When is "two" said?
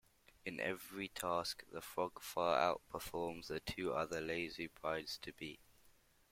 3.59-3.93